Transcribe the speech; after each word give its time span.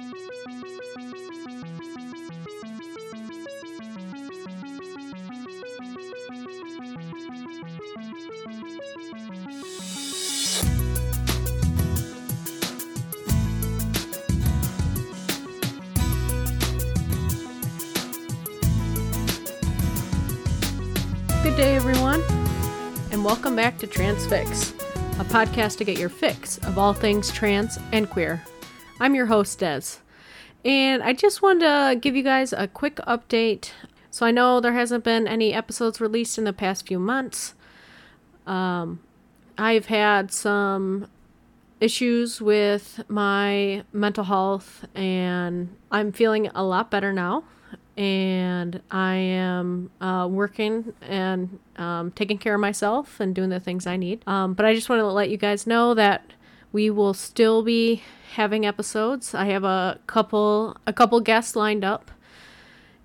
Good 0.00 0.08
day, 21.56 21.76
everyone, 21.76 22.22
and 23.10 23.22
welcome 23.22 23.54
back 23.54 23.76
to 23.78 23.86
Transfix, 23.86 24.70
a 25.20 25.24
podcast 25.24 25.76
to 25.78 25.84
get 25.84 25.98
your 25.98 26.08
fix 26.08 26.56
of 26.58 26.78
all 26.78 26.94
things 26.94 27.30
trans 27.30 27.78
and 27.92 28.08
queer. 28.08 28.42
I'm 29.00 29.14
your 29.14 29.26
host, 29.26 29.58
Des, 29.58 29.98
and 30.64 31.02
I 31.02 31.14
just 31.14 31.40
wanted 31.40 31.60
to 31.60 31.98
give 31.98 32.14
you 32.14 32.22
guys 32.22 32.52
a 32.52 32.68
quick 32.68 32.96
update. 33.06 33.70
So, 34.10 34.26
I 34.26 34.30
know 34.30 34.60
there 34.60 34.74
hasn't 34.74 35.04
been 35.04 35.26
any 35.26 35.54
episodes 35.54 36.00
released 36.00 36.36
in 36.36 36.44
the 36.44 36.52
past 36.52 36.86
few 36.86 36.98
months. 36.98 37.54
Um, 38.46 39.00
I've 39.56 39.86
had 39.86 40.32
some 40.32 41.08
issues 41.80 42.42
with 42.42 43.02
my 43.08 43.84
mental 43.92 44.24
health, 44.24 44.84
and 44.94 45.74
I'm 45.90 46.12
feeling 46.12 46.48
a 46.48 46.62
lot 46.62 46.90
better 46.90 47.12
now 47.12 47.44
and 47.96 48.80
I 48.90 49.16
am 49.16 49.90
uh, 50.00 50.26
working 50.30 50.94
and 51.02 51.58
um, 51.76 52.12
taking 52.12 52.38
care 52.38 52.54
of 52.54 52.60
myself 52.60 53.20
and 53.20 53.34
doing 53.34 53.50
the 53.50 53.60
things 53.60 53.86
I 53.86 53.98
need. 53.98 54.22
Um, 54.26 54.54
but 54.54 54.64
I 54.64 54.74
just 54.74 54.88
want 54.88 55.00
to 55.00 55.06
let 55.06 55.28
you 55.28 55.36
guys 55.36 55.66
know 55.66 55.92
that 55.92 56.24
we 56.72 56.90
will 56.90 57.14
still 57.14 57.62
be 57.62 58.02
having 58.34 58.64
episodes. 58.64 59.34
I 59.34 59.46
have 59.46 59.64
a 59.64 59.98
couple 60.06 60.76
a 60.86 60.92
couple 60.92 61.20
guests 61.20 61.56
lined 61.56 61.84
up. 61.84 62.10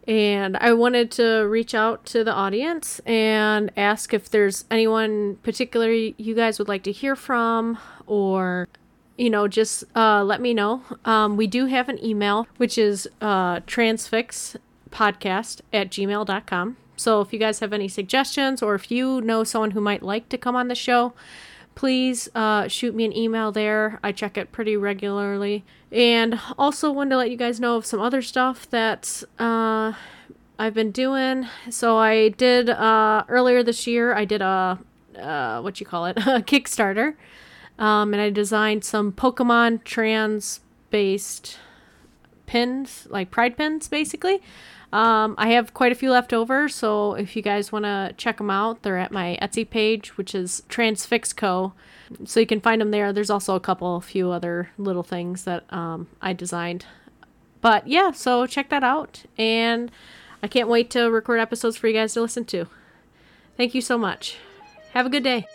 And 0.07 0.55
I 0.57 0.71
wanted 0.73 1.09
to 1.11 1.47
reach 1.47 1.73
out 1.73 2.05
to 2.07 2.23
the 2.23 2.31
audience 2.31 2.99
and 3.07 3.71
ask 3.75 4.13
if 4.13 4.29
there's 4.29 4.65
anyone 4.69 5.37
particular 5.37 5.89
you 5.91 6.35
guys 6.35 6.59
would 6.59 6.67
like 6.67 6.83
to 6.83 6.91
hear 6.91 7.15
from 7.15 7.79
or 8.05 8.67
you 9.17 9.29
know, 9.29 9.47
just 9.47 9.83
uh, 9.95 10.23
let 10.23 10.41
me 10.41 10.53
know. 10.53 10.83
Um, 11.05 11.37
we 11.37 11.47
do 11.47 11.67
have 11.67 11.87
an 11.87 12.03
email, 12.03 12.47
which 12.57 12.77
is 12.77 13.07
uh, 13.21 13.61
transfix 13.61 14.57
podcast 14.91 15.61
at 15.71 15.89
gmail.com. 15.89 16.77
So 16.97 17.21
if 17.21 17.33
you 17.33 17.39
guys 17.39 17.59
have 17.59 17.73
any 17.73 17.87
suggestions 17.87 18.61
or 18.61 18.75
if 18.75 18.91
you 18.91 19.21
know 19.21 19.43
someone 19.43 19.71
who 19.71 19.81
might 19.81 20.03
like 20.03 20.29
to 20.29 20.37
come 20.37 20.55
on 20.55 20.67
the 20.67 20.75
show, 20.75 21.13
please 21.75 22.29
uh, 22.33 22.67
shoot 22.67 22.95
me 22.95 23.05
an 23.05 23.15
email 23.15 23.51
there. 23.51 23.99
I 24.03 24.11
check 24.11 24.37
it 24.37 24.51
pretty 24.51 24.75
regularly. 24.77 25.63
And 25.91 26.39
also 26.57 26.91
wanted 26.91 27.11
to 27.11 27.17
let 27.17 27.29
you 27.29 27.37
guys 27.37 27.59
know 27.59 27.75
of 27.75 27.85
some 27.85 27.99
other 27.99 28.21
stuff 28.21 28.69
that 28.71 29.23
uh, 29.37 29.93
I've 30.57 30.73
been 30.73 30.91
doing. 30.91 31.47
So 31.69 31.97
I 31.97 32.29
did 32.29 32.69
uh, 32.69 33.25
earlier 33.27 33.61
this 33.61 33.85
year, 33.85 34.13
I 34.13 34.25
did 34.25 34.41
a, 34.41 34.79
uh, 35.19 35.61
what 35.61 35.79
you 35.79 35.85
call 35.85 36.05
it, 36.05 36.17
a 36.19 36.41
Kickstarter. 36.41 37.15
Um, 37.77 38.13
and 38.13 38.21
I 38.21 38.29
designed 38.29 38.85
some 38.85 39.11
Pokemon 39.11 39.83
trans 39.83 40.61
based 40.89 41.57
pins, 42.45 43.07
like 43.09 43.31
pride 43.31 43.57
pins, 43.57 43.87
basically. 43.87 44.41
Um, 44.93 45.35
I 45.37 45.49
have 45.49 45.73
quite 45.73 45.91
a 45.91 45.95
few 45.95 46.11
left 46.11 46.31
over, 46.31 46.69
so 46.69 47.15
if 47.15 47.35
you 47.35 47.41
guys 47.41 47.71
want 47.71 47.85
to 47.85 48.13
check 48.17 48.37
them 48.37 48.49
out, 48.49 48.83
they're 48.83 48.97
at 48.97 49.11
my 49.11 49.37
Etsy 49.41 49.69
page, 49.69 50.17
which 50.17 50.33
is 50.33 50.63
Transfix 50.69 51.35
Co. 51.35 51.73
So 52.23 52.39
you 52.39 52.45
can 52.45 52.61
find 52.61 52.79
them 52.79 52.91
there. 52.91 53.11
There's 53.11 53.29
also 53.29 53.55
a 53.55 53.59
couple, 53.59 53.95
a 53.97 54.01
few 54.01 54.31
other 54.31 54.69
little 54.77 55.03
things 55.03 55.43
that 55.43 55.65
um, 55.73 56.07
I 56.21 56.33
designed. 56.33 56.85
But 57.61 57.87
yeah, 57.87 58.11
so 58.11 58.45
check 58.45 58.69
that 58.69 58.83
out, 58.83 59.23
and 59.37 59.91
I 60.41 60.47
can't 60.47 60.69
wait 60.69 60.89
to 60.91 61.09
record 61.09 61.39
episodes 61.39 61.77
for 61.77 61.87
you 61.87 61.93
guys 61.93 62.13
to 62.13 62.21
listen 62.21 62.45
to. 62.45 62.67
Thank 63.57 63.73
you 63.73 63.81
so 63.81 63.97
much. 63.97 64.37
Have 64.93 65.05
a 65.05 65.09
good 65.09 65.23
day. 65.23 65.47